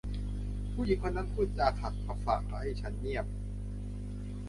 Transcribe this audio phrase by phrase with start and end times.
[0.73, 3.25] ผู้หญิงคนนั้นพูดจากักขฬะให้ฉันเงียบ